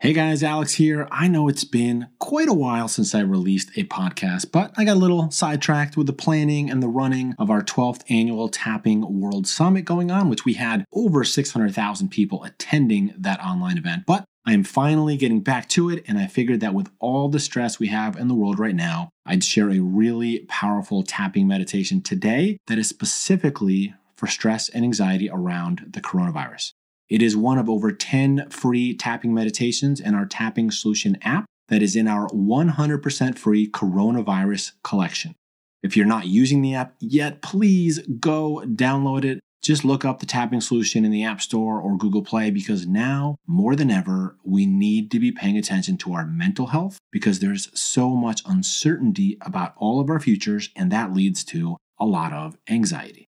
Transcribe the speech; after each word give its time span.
Hey 0.00 0.12
guys, 0.12 0.44
Alex 0.44 0.74
here. 0.74 1.08
I 1.10 1.26
know 1.26 1.48
it's 1.48 1.64
been 1.64 2.06
quite 2.20 2.48
a 2.48 2.54
while 2.54 2.86
since 2.86 3.16
I 3.16 3.20
released 3.22 3.76
a 3.76 3.82
podcast, 3.82 4.52
but 4.52 4.72
I 4.76 4.84
got 4.84 4.96
a 4.96 5.00
little 5.00 5.28
sidetracked 5.32 5.96
with 5.96 6.06
the 6.06 6.12
planning 6.12 6.70
and 6.70 6.80
the 6.80 6.86
running 6.86 7.34
of 7.36 7.50
our 7.50 7.62
12th 7.62 8.04
annual 8.08 8.48
Tapping 8.48 9.20
World 9.20 9.48
Summit 9.48 9.84
going 9.84 10.12
on, 10.12 10.28
which 10.28 10.44
we 10.44 10.52
had 10.52 10.84
over 10.92 11.24
600,000 11.24 12.10
people 12.10 12.44
attending 12.44 13.12
that 13.18 13.40
online 13.40 13.76
event. 13.76 14.04
But 14.06 14.24
I 14.46 14.52
am 14.52 14.62
finally 14.62 15.16
getting 15.16 15.40
back 15.40 15.68
to 15.70 15.90
it, 15.90 16.04
and 16.06 16.16
I 16.16 16.28
figured 16.28 16.60
that 16.60 16.74
with 16.74 16.90
all 17.00 17.28
the 17.28 17.40
stress 17.40 17.80
we 17.80 17.88
have 17.88 18.16
in 18.16 18.28
the 18.28 18.36
world 18.36 18.60
right 18.60 18.76
now, 18.76 19.10
I'd 19.26 19.42
share 19.42 19.68
a 19.68 19.80
really 19.80 20.46
powerful 20.46 21.02
tapping 21.02 21.48
meditation 21.48 22.02
today 22.02 22.58
that 22.68 22.78
is 22.78 22.88
specifically 22.88 23.94
for 24.16 24.28
stress 24.28 24.68
and 24.68 24.84
anxiety 24.84 25.28
around 25.28 25.86
the 25.90 26.00
coronavirus. 26.00 26.70
It 27.08 27.22
is 27.22 27.36
one 27.36 27.58
of 27.58 27.70
over 27.70 27.90
10 27.90 28.50
free 28.50 28.94
tapping 28.94 29.32
meditations 29.32 30.00
in 30.00 30.14
our 30.14 30.26
Tapping 30.26 30.70
Solution 30.70 31.16
app 31.22 31.46
that 31.68 31.82
is 31.82 31.96
in 31.96 32.06
our 32.06 32.28
100% 32.28 33.38
free 33.38 33.70
coronavirus 33.70 34.72
collection. 34.82 35.34
If 35.82 35.96
you're 35.96 36.06
not 36.06 36.26
using 36.26 36.60
the 36.60 36.74
app 36.74 36.94
yet, 37.00 37.40
please 37.40 38.00
go 38.20 38.62
download 38.66 39.24
it. 39.24 39.40
Just 39.62 39.84
look 39.84 40.04
up 40.04 40.20
the 40.20 40.26
tapping 40.26 40.60
solution 40.60 41.04
in 41.04 41.10
the 41.10 41.24
App 41.24 41.40
Store 41.40 41.80
or 41.80 41.96
Google 41.96 42.22
Play 42.22 42.50
because 42.50 42.86
now, 42.86 43.36
more 43.46 43.74
than 43.74 43.90
ever, 43.90 44.36
we 44.44 44.66
need 44.66 45.10
to 45.10 45.18
be 45.18 45.32
paying 45.32 45.56
attention 45.58 45.96
to 45.98 46.12
our 46.14 46.26
mental 46.26 46.68
health 46.68 46.98
because 47.10 47.40
there's 47.40 47.68
so 47.78 48.10
much 48.10 48.42
uncertainty 48.46 49.36
about 49.40 49.74
all 49.76 50.00
of 50.00 50.10
our 50.10 50.20
futures, 50.20 50.70
and 50.76 50.92
that 50.92 51.12
leads 51.12 51.42
to 51.44 51.76
a 51.98 52.06
lot 52.06 52.32
of 52.32 52.56
anxiety. 52.68 53.27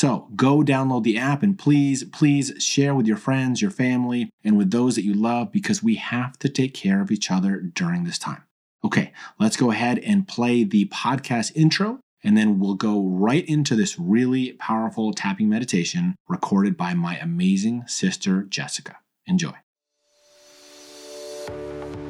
So 0.00 0.28
go 0.34 0.62
download 0.62 1.02
the 1.02 1.18
app 1.18 1.42
and 1.42 1.58
please, 1.58 2.04
please 2.04 2.54
share 2.58 2.94
with 2.94 3.06
your 3.06 3.18
friends, 3.18 3.60
your 3.60 3.70
family, 3.70 4.30
and 4.42 4.56
with 4.56 4.70
those 4.70 4.94
that 4.94 5.04
you 5.04 5.12
love 5.12 5.52
because 5.52 5.82
we 5.82 5.96
have 5.96 6.38
to 6.38 6.48
take 6.48 6.72
care 6.72 7.02
of 7.02 7.10
each 7.10 7.30
other 7.30 7.60
during 7.60 8.04
this 8.04 8.16
time. 8.16 8.42
Okay, 8.82 9.12
let's 9.38 9.58
go 9.58 9.70
ahead 9.70 9.98
and 9.98 10.26
play 10.26 10.64
the 10.64 10.86
podcast 10.86 11.52
intro, 11.54 12.00
and 12.24 12.34
then 12.34 12.58
we'll 12.58 12.76
go 12.76 13.02
right 13.02 13.46
into 13.46 13.76
this 13.76 13.98
really 13.98 14.52
powerful 14.52 15.12
tapping 15.12 15.50
meditation 15.50 16.16
recorded 16.28 16.78
by 16.78 16.94
my 16.94 17.18
amazing 17.18 17.84
sister, 17.86 18.44
Jessica. 18.44 18.96
Enjoy. 19.26 19.52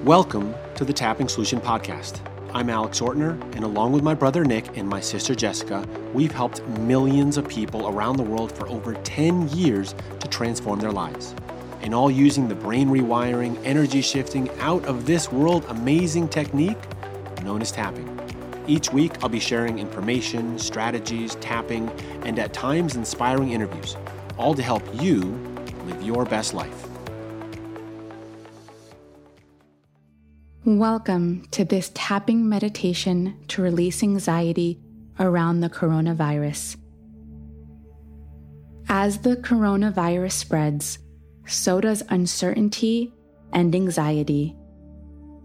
Welcome 0.05 0.55
to 0.77 0.85
the 0.85 0.93
Tapping 0.93 1.27
Solution 1.27 1.61
Podcast. 1.61 2.21
I'm 2.53 2.69
Alex 2.69 2.99
Ortner, 2.99 3.41
and 3.55 3.63
along 3.63 3.93
with 3.93 4.03
my 4.03 4.13
brother 4.13 4.45
Nick 4.45 4.77
and 4.77 4.89
my 4.89 5.01
sister 5.01 5.37
Jessica, 5.37 5.87
we've 6.13 6.33
helped 6.33 6.67
millions 6.81 7.37
of 7.37 7.47
people 7.47 7.87
around 7.87 8.17
the 8.17 8.25
world 8.25 8.51
for 8.51 8.67
over 8.69 8.95
10 8.95 9.51
years 9.51 9.95
to 10.19 10.27
transform 10.27 10.81
their 10.81 10.91
lives. 10.91 11.33
And 11.81 11.95
all 11.95 12.11
using 12.11 12.49
the 12.49 12.57
brain 12.57 12.89
rewiring, 12.89 13.57
energy 13.65 14.01
shifting, 14.01 14.51
out 14.59 14.85
of 14.87 15.07
this 15.07 15.31
world 15.31 15.65
amazing 15.69 16.29
technique 16.29 16.79
known 17.45 17.63
as 17.63 17.71
tapping. 17.71 18.19
Each 18.67 18.93
week, 18.93 19.23
I'll 19.23 19.29
be 19.29 19.39
sharing 19.39 19.79
information, 19.79 20.59
strategies, 20.59 21.37
tapping, 21.37 21.89
and 22.25 22.37
at 22.41 22.53
times 22.53 22.97
inspiring 22.97 23.53
interviews, 23.53 23.97
all 24.37 24.55
to 24.55 24.63
help 24.63 24.83
you 25.01 25.21
live 25.87 26.03
your 26.03 26.25
best 26.25 26.53
life. 26.53 26.90
Welcome 30.67 31.47
to 31.53 31.65
this 31.65 31.91
tapping 31.95 32.47
meditation 32.47 33.35
to 33.49 33.63
release 33.63 34.03
anxiety 34.03 34.79
around 35.19 35.61
the 35.61 35.71
coronavirus. 35.71 36.77
As 38.87 39.21
the 39.21 39.37
coronavirus 39.37 40.33
spreads, 40.33 40.99
so 41.47 41.81
does 41.81 42.03
uncertainty 42.11 43.11
and 43.55 43.75
anxiety. 43.75 44.55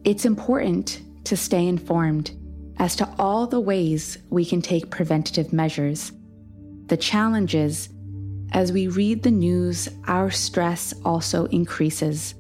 It's 0.04 0.26
important 0.26 1.02
to 1.24 1.38
stay 1.38 1.66
informed 1.66 2.32
as 2.78 2.98
to 2.98 3.10
all 3.18 3.48
the 3.48 3.62
ways 3.62 4.18
we 4.30 4.44
can 4.44 4.62
take 4.62 4.92
preventative 4.92 5.54
measures. 5.54 6.12
The 6.88 6.98
challenge 6.98 7.56
is, 7.56 7.88
as 8.52 8.74
we 8.74 8.90
read 8.90 9.24
the 9.24 9.32
news, 9.32 9.88
our 10.08 10.30
stress 10.30 10.94
also 11.06 11.46
increases. 11.46 12.36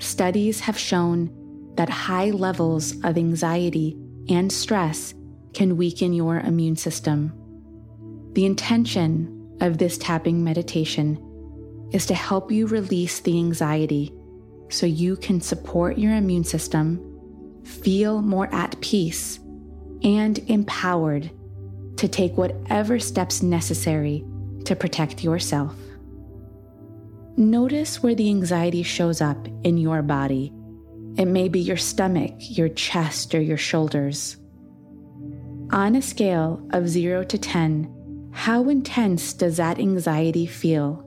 Studies 0.00 0.58
have 0.58 0.76
shown 0.76 1.36
that 1.80 1.88
high 1.88 2.28
levels 2.28 2.92
of 3.04 3.16
anxiety 3.16 3.96
and 4.28 4.52
stress 4.52 5.14
can 5.54 5.78
weaken 5.78 6.12
your 6.12 6.40
immune 6.40 6.76
system. 6.76 7.32
The 8.34 8.44
intention 8.44 9.56
of 9.62 9.78
this 9.78 9.96
tapping 9.96 10.44
meditation 10.44 11.18
is 11.90 12.04
to 12.04 12.14
help 12.14 12.52
you 12.52 12.66
release 12.66 13.20
the 13.20 13.38
anxiety 13.38 14.12
so 14.68 14.84
you 14.84 15.16
can 15.16 15.40
support 15.40 15.96
your 15.96 16.14
immune 16.14 16.44
system, 16.44 17.00
feel 17.64 18.20
more 18.20 18.54
at 18.54 18.78
peace, 18.82 19.38
and 20.04 20.38
empowered 20.50 21.30
to 21.96 22.08
take 22.08 22.36
whatever 22.36 22.98
steps 22.98 23.40
necessary 23.40 24.22
to 24.66 24.76
protect 24.76 25.24
yourself. 25.24 25.74
Notice 27.38 28.02
where 28.02 28.14
the 28.14 28.28
anxiety 28.28 28.82
shows 28.82 29.22
up 29.22 29.48
in 29.64 29.78
your 29.78 30.02
body 30.02 30.52
it 31.16 31.26
may 31.26 31.48
be 31.48 31.60
your 31.60 31.76
stomach, 31.76 32.32
your 32.38 32.68
chest, 32.68 33.34
or 33.34 33.40
your 33.40 33.56
shoulders. 33.56 34.36
On 35.72 35.94
a 35.94 36.02
scale 36.02 36.66
of 36.70 36.88
0 36.88 37.24
to 37.24 37.38
10, 37.38 38.30
how 38.32 38.68
intense 38.68 39.32
does 39.32 39.56
that 39.56 39.78
anxiety 39.78 40.46
feel? 40.46 41.06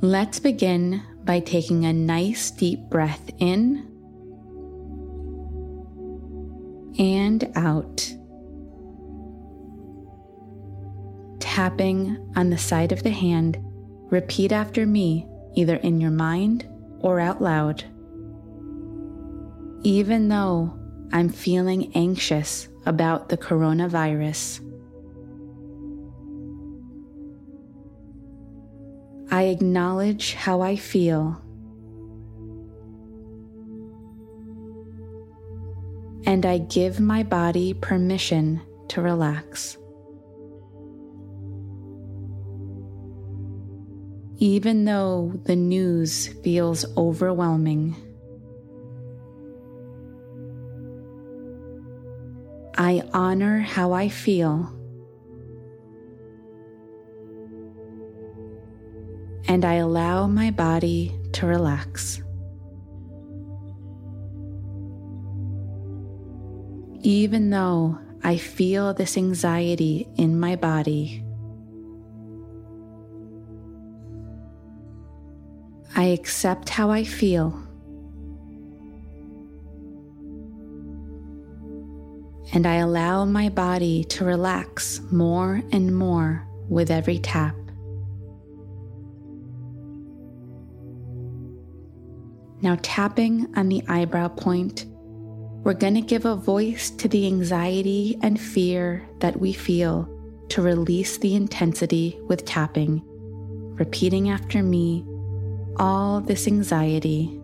Let's 0.00 0.38
begin 0.38 1.02
by 1.24 1.40
taking 1.40 1.84
a 1.84 1.92
nice 1.92 2.50
deep 2.50 2.80
breath 2.90 3.30
in 3.38 3.90
and 6.98 7.50
out. 7.56 8.12
Tapping 11.40 12.32
on 12.36 12.50
the 12.50 12.58
side 12.58 12.92
of 12.92 13.02
the 13.02 13.10
hand, 13.10 13.58
repeat 14.10 14.52
after 14.52 14.86
me, 14.86 15.26
either 15.54 15.76
in 15.76 16.00
your 16.00 16.10
mind 16.10 16.68
or 17.04 17.20
out 17.20 17.42
loud. 17.42 17.84
Even 19.82 20.28
though 20.28 20.74
I'm 21.12 21.28
feeling 21.28 21.92
anxious 21.94 22.66
about 22.86 23.28
the 23.28 23.36
coronavirus, 23.36 24.60
I 29.30 29.42
acknowledge 29.44 30.32
how 30.32 30.62
I 30.62 30.76
feel. 30.76 31.38
And 36.26 36.46
I 36.46 36.56
give 36.56 37.00
my 37.00 37.22
body 37.22 37.74
permission 37.74 38.62
to 38.88 39.02
relax. 39.02 39.76
Even 44.38 44.84
though 44.84 45.32
the 45.44 45.56
news 45.56 46.28
feels 46.42 46.84
overwhelming. 46.96 47.96
I 52.76 53.02
honor 53.12 53.60
how 53.60 53.92
I 53.92 54.08
feel. 54.08 54.72
And 59.46 59.64
I 59.64 59.74
allow 59.74 60.26
my 60.26 60.50
body 60.50 61.16
to 61.34 61.46
relax. 61.46 62.20
Even 67.02 67.50
though 67.50 67.98
I 68.24 68.38
feel 68.38 68.94
this 68.94 69.16
anxiety 69.16 70.08
in 70.16 70.40
my 70.40 70.56
body, 70.56 71.23
I 75.96 76.06
accept 76.06 76.68
how 76.68 76.90
I 76.90 77.04
feel. 77.04 77.56
And 82.52 82.66
I 82.66 82.76
allow 82.76 83.24
my 83.24 83.48
body 83.48 84.04
to 84.04 84.24
relax 84.24 85.00
more 85.12 85.62
and 85.72 85.96
more 85.96 86.46
with 86.68 86.90
every 86.90 87.18
tap. 87.18 87.54
Now, 92.60 92.78
tapping 92.82 93.52
on 93.56 93.68
the 93.68 93.82
eyebrow 93.88 94.28
point, 94.28 94.86
we're 95.62 95.74
going 95.74 95.94
to 95.94 96.00
give 96.00 96.24
a 96.24 96.34
voice 96.34 96.90
to 96.90 97.08
the 97.08 97.26
anxiety 97.26 98.18
and 98.22 98.40
fear 98.40 99.06
that 99.20 99.38
we 99.38 99.52
feel 99.52 100.08
to 100.48 100.62
release 100.62 101.18
the 101.18 101.34
intensity 101.34 102.18
with 102.26 102.44
tapping, 102.44 103.02
repeating 103.76 104.30
after 104.30 104.62
me 104.62 105.04
all 105.76 106.20
this 106.20 106.46
anxiety. 106.46 107.40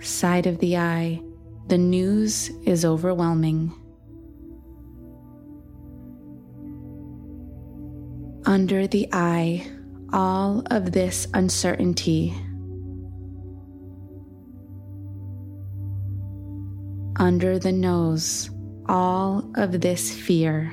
Side 0.00 0.46
of 0.46 0.58
the 0.58 0.76
eye, 0.76 1.20
the 1.68 1.78
news 1.78 2.50
is 2.64 2.84
overwhelming. 2.84 3.72
Under 8.46 8.86
the 8.86 9.08
eye, 9.12 9.66
all 10.12 10.62
of 10.70 10.92
this 10.92 11.26
uncertainty. 11.34 12.34
Under 17.16 17.58
the 17.58 17.72
nose, 17.72 18.50
all 18.88 19.50
of 19.56 19.80
this 19.80 20.10
fear. 20.10 20.72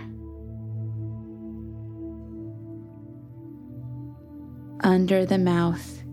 Under 4.82 5.26
the 5.26 5.38
mouth, 5.38 6.04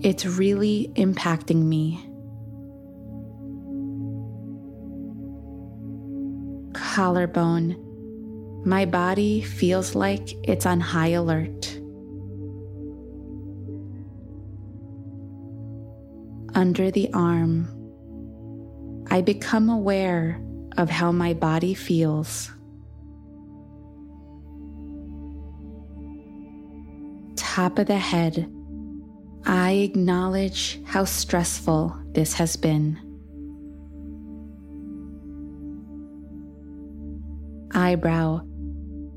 it's 0.00 0.24
really 0.24 0.90
impacting 0.96 1.64
me. 1.64 2.08
Collarbone, 6.72 7.76
my 8.64 8.84
body 8.84 9.42
feels 9.42 9.94
like 9.94 10.34
it's 10.48 10.66
on 10.66 10.80
high 10.80 11.08
alert. 11.08 11.78
Under 16.54 16.90
the 16.90 17.10
arm, 17.12 17.68
I 19.10 19.20
become 19.20 19.68
aware 19.68 20.40
of 20.76 20.90
how 20.90 21.12
my 21.12 21.34
body 21.34 21.74
feels. 21.74 22.50
Top 27.54 27.78
of 27.78 27.86
the 27.86 27.98
head, 27.98 28.50
I 29.44 29.72
acknowledge 29.72 30.80
how 30.86 31.04
stressful 31.04 31.94
this 32.12 32.32
has 32.32 32.56
been. 32.56 32.98
Eyebrow, 37.74 38.40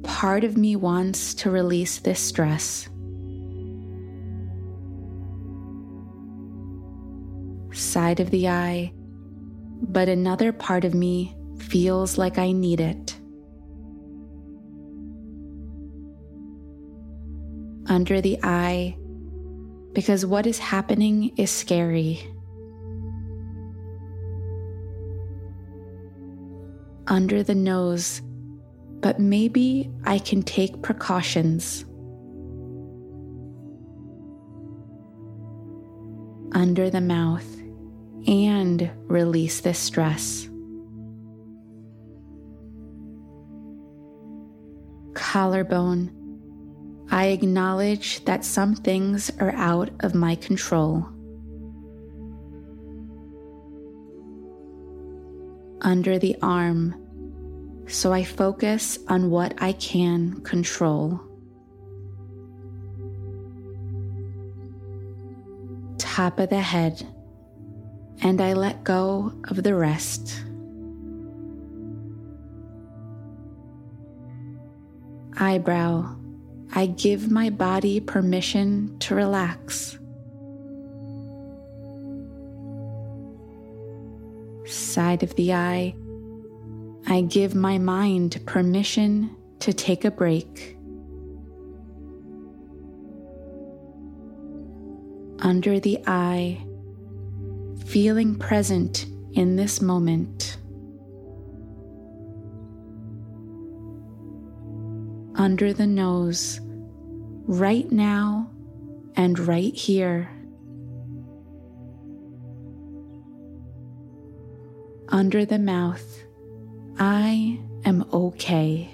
part 0.04 0.44
of 0.44 0.58
me 0.58 0.76
wants 0.76 1.34
to 1.36 1.50
release 1.50 2.00
this 2.00 2.20
stress. 2.20 2.90
Side 7.72 8.20
of 8.20 8.32
the 8.32 8.50
eye, 8.50 8.92
but 9.82 10.10
another 10.10 10.52
part 10.52 10.84
of 10.84 10.94
me 10.94 11.38
feels 11.58 12.18
like 12.18 12.38
I 12.38 12.52
need 12.52 12.82
it. 12.82 13.15
Under 17.96 18.20
the 18.20 18.38
eye, 18.44 18.98
because 19.94 20.26
what 20.26 20.46
is 20.46 20.60
happening 20.60 21.32
is 21.38 21.50
scary. 21.50 22.20
Under 27.08 27.42
the 27.42 27.56
nose, 27.56 28.22
but 29.00 29.22
maybe 29.22 29.90
I 30.04 30.20
can 30.20 30.44
take 30.44 30.82
precautions. 30.82 31.86
Under 36.52 36.90
the 36.90 37.00
mouth 37.00 37.48
and 38.28 38.92
release 39.08 39.62
this 39.62 39.80
stress. 39.80 40.50
Collarbone, 45.14 46.12
I 47.10 47.28
acknowledge 47.28 48.26
that 48.26 48.44
some 48.44 48.76
things 48.76 49.32
are 49.40 49.54
out 49.54 49.90
of 50.02 50.16
my 50.16 50.36
control. 50.36 51.08
Under 55.82 56.18
the 56.18 56.36
arm, 56.42 56.96
so 57.88 58.12
I 58.12 58.24
focus 58.24 58.98
on 59.08 59.30
what 59.30 59.54
I 59.62 59.74
can 59.74 60.42
control. 60.42 61.22
Top 66.00 66.40
of 66.40 66.50
the 66.50 66.62
head, 66.62 67.06
and 68.22 68.42
I 68.42 68.54
let 68.54 68.84
go 68.84 69.32
of 69.48 69.62
the 69.62 69.76
rest. 69.76 70.44
Eyebrow, 75.38 76.16
I 76.74 76.88
give 76.88 77.32
my 77.32 77.50
body 77.50 78.00
permission 78.00 78.98
to 79.00 79.16
relax. 79.16 79.98
Side 84.66 85.24
of 85.24 85.36
the 85.36 85.54
eye, 85.54 85.96
I 87.08 87.22
give 87.22 87.54
my 87.54 87.78
mind 87.78 88.42
permission 88.46 89.36
to 89.60 89.74
take 89.74 90.06
a 90.06 90.12
break. 90.12 90.78
Under 95.40 95.80
the 95.80 96.00
eye, 96.08 96.66
feeling 97.86 98.36
present 98.36 99.06
in 99.34 99.56
this 99.56 99.82
moment. 99.82 100.58
Under 105.38 105.74
the 105.74 105.86
nose, 105.86 106.60
right 107.48 107.92
now 107.92 108.50
and 109.16 109.38
right 109.38 109.76
here. 109.76 110.30
Under 115.10 115.46
the 115.46 115.60
mouth, 115.60 116.24
I 116.98 117.60
am 117.84 118.06
okay. 118.14 118.90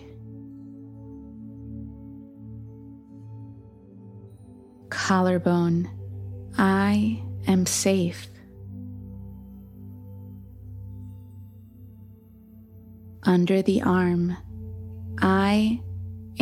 Collarbone, 4.89 5.89
I 6.57 7.23
am 7.47 7.65
safe. 7.65 8.27
Under 13.23 13.61
the 13.61 13.83
arm, 13.83 14.35
I 15.19 15.81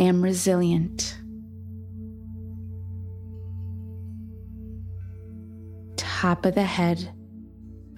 am 0.02 0.22
resilient. 0.22 1.16
Top 5.96 6.44
of 6.44 6.54
the 6.54 6.64
head, 6.64 7.12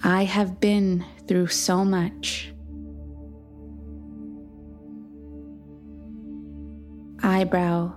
I 0.05 0.25
have 0.25 0.61
been 0.61 1.05
through 1.27 1.49
so 1.49 1.85
much. 1.85 2.53
eyebrow, 7.23 7.93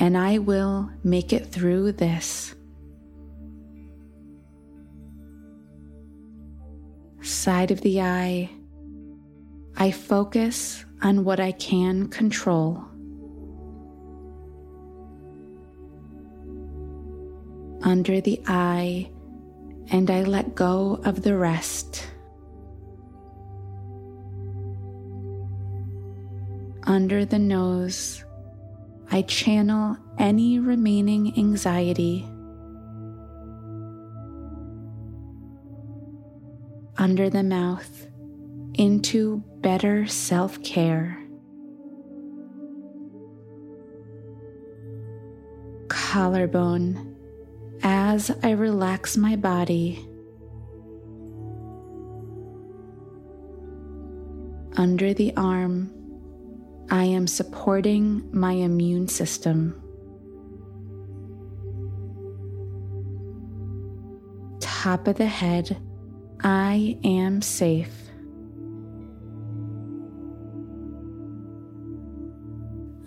and 0.00 0.16
I 0.18 0.38
will 0.38 0.90
make 1.02 1.32
it 1.32 1.46
through 1.46 1.92
this. 1.92 2.54
Side 7.22 7.70
of 7.70 7.80
the 7.80 8.00
eye, 8.00 8.50
I 9.76 9.90
focus 9.90 10.84
on 11.02 11.24
what 11.24 11.40
I 11.40 11.52
can 11.52 12.08
control. 12.08 12.84
Under 17.84 18.20
the 18.22 18.40
eye, 18.46 19.10
and 19.90 20.10
I 20.10 20.22
let 20.22 20.54
go 20.54 21.00
of 21.04 21.22
the 21.22 21.36
rest. 21.36 22.08
Under 26.84 27.26
the 27.26 27.38
nose, 27.38 28.24
I 29.10 29.20
channel 29.22 29.98
any 30.18 30.58
remaining 30.58 31.38
anxiety 31.38 32.26
under 36.96 37.28
the 37.28 37.42
mouth 37.42 38.06
into 38.74 39.42
better 39.60 40.06
self 40.06 40.62
care. 40.62 41.20
Collarbone 45.88 47.13
as 47.84 48.30
I 48.42 48.52
relax 48.52 49.16
my 49.16 49.36
body. 49.36 50.04
Under 54.76 55.14
the 55.14 55.32
arm 55.36 55.92
I 56.90 57.04
am 57.04 57.26
supporting 57.26 58.28
my 58.32 58.52
immune 58.52 59.08
system. 59.08 59.80
Top 64.60 65.06
of 65.06 65.16
the 65.16 65.26
head, 65.26 65.76
I 66.42 66.98
am 67.04 67.40
safe. 67.40 68.10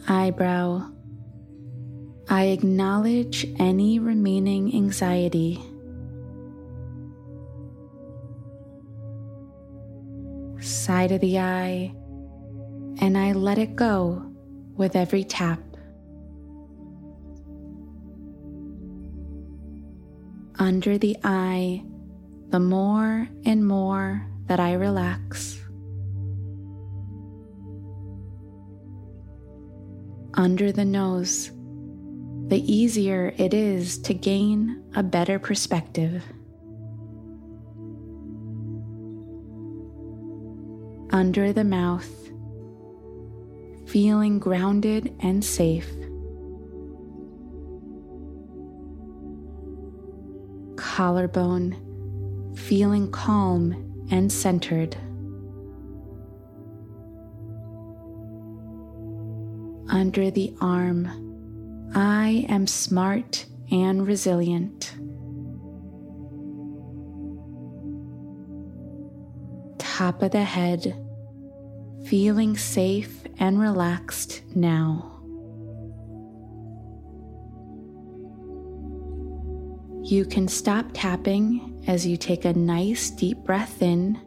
Eyebrow, 0.08 0.90
I 2.30 2.48
acknowledge 2.48 3.48
any 3.58 4.00
remaining 4.00 4.76
anxiety. 4.76 5.62
Side 10.60 11.14
of 11.14 11.22
the 11.22 11.40
eye, 11.40 11.94
and 13.00 13.18
I 13.18 13.32
let 13.32 13.58
it 13.58 13.78
go 13.78 14.30
with 14.76 14.98
every 14.98 15.24
tap. 15.24 15.62
Under 20.60 20.98
the 20.98 21.16
eye, 21.24 21.82
the 22.50 22.60
more 22.60 23.30
and 23.46 23.66
more 23.66 24.28
that 24.48 24.60
I 24.60 24.74
relax. 24.74 25.62
Under 30.34 30.74
the 30.74 30.86
nose, 30.86 31.52
the 32.48 32.64
easier 32.72 33.34
it 33.38 33.54
is 33.54 33.98
to 34.00 34.14
gain 34.14 34.82
a 34.96 35.04
better 35.04 35.38
perspective. 35.38 36.24
Under 41.12 41.52
the 41.52 41.66
mouth, 41.66 42.10
feeling 43.88 44.40
grounded 44.40 45.14
and 45.20 45.44
safe. 45.44 45.90
Collarbone, 50.78 51.76
feeling 52.56 53.12
calm 53.12 54.08
and 54.10 54.32
centered. 54.32 54.96
Under 59.90 60.32
the 60.32 60.54
arm, 60.62 61.28
I 61.96 62.46
am 62.50 62.68
smart 62.68 63.46
and 63.72 64.06
resilient. 64.06 64.94
Top 69.80 70.22
of 70.22 70.32
the 70.32 70.44
head, 70.44 70.96
feeling 72.06 72.58
safe 72.58 73.24
and 73.40 73.60
relaxed 73.60 74.44
now. 74.56 75.14
You 80.04 80.24
can 80.26 80.48
stop 80.48 80.86
tapping 80.94 81.84
as 81.88 82.06
you 82.06 82.16
take 82.16 82.46
a 82.46 82.54
nice 82.54 83.10
deep 83.10 83.40
breath 83.40 83.82
in 83.82 84.18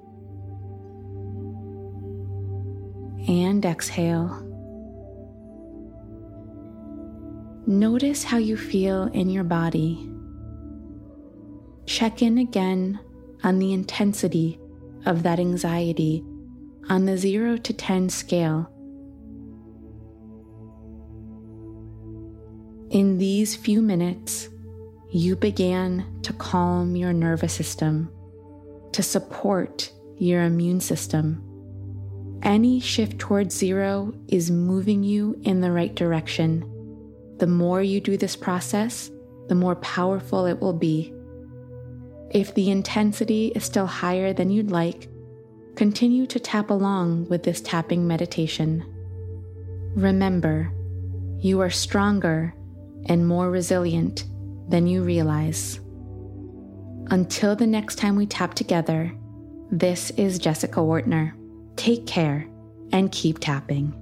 and 3.29 3.65
exhale. 3.65 4.50
Notice 7.71 8.25
how 8.25 8.39
you 8.39 8.57
feel 8.57 9.05
in 9.13 9.31
your 9.31 9.45
body. 9.45 10.11
Check 11.87 12.21
in 12.21 12.39
again 12.39 12.99
on 13.45 13.61
the 13.61 13.73
intensity 13.73 14.59
of 15.07 15.23
that 15.23 15.39
anxiety 15.39 16.25
on 16.89 17.05
the 17.05 17.17
0 17.17 17.59
to 17.59 17.73
10 17.73 18.09
scale. 18.09 18.69
In 22.91 23.19
these 23.19 23.55
few 23.55 23.81
minutes, 23.81 24.49
you 25.13 25.37
began 25.37 26.21
to 26.23 26.33
calm 26.33 26.97
your 26.97 27.13
nervous 27.13 27.53
system, 27.53 28.11
to 28.91 29.01
support 29.05 29.93
your 30.19 30.43
immune 30.43 30.81
system. 30.81 31.41
Any 32.43 32.81
shift 32.81 33.21
towards 33.21 33.55
zero 33.55 34.13
is 34.27 34.51
moving 34.51 35.05
you 35.05 35.41
in 35.45 35.61
the 35.61 35.71
right 35.71 35.95
direction. 35.95 36.70
The 37.41 37.47
more 37.47 37.83
you 37.83 38.01
do 38.01 38.19
this 38.19 38.37
process, 38.37 39.11
the 39.49 39.55
more 39.55 39.77
powerful 39.77 40.45
it 40.45 40.61
will 40.61 40.75
be. 40.75 41.13
If 42.31 42.55
the 42.55 42.71
intensity 42.71 43.51
is 43.55 43.65
still 43.65 43.87
higher 43.87 44.35
than 44.35 44.51
you'd 44.51 44.71
like, 44.71 45.09
continue 45.75 46.27
to 46.27 46.39
tap 46.39 46.69
along 46.69 47.29
with 47.29 47.43
this 47.43 47.63
tapping 47.63 48.07
meditation. 48.07 48.85
Remember, 49.97 50.71
you 51.39 51.61
are 51.63 51.71
stronger 51.71 52.55
and 53.07 53.27
more 53.27 53.51
resilient 53.51 54.27
than 54.69 54.87
you 54.87 55.03
realize. 55.03 55.81
Until 57.11 57.57
the 57.57 57.67
next 57.67 57.97
time 57.97 58.17
we 58.17 58.27
tap 58.27 58.53
together, 58.53 59.13
this 59.71 60.11
is 60.11 60.39
Jessica 60.39 60.81
Ortner. 60.81 61.33
Take 61.77 62.07
care 62.07 62.47
and 62.93 63.11
keep 63.11 63.39
tapping. 63.39 64.00